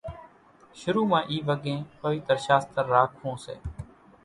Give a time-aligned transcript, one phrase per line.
[0.79, 3.55] شرُو مان اِي وڳين پويتر شاستر راکوون سي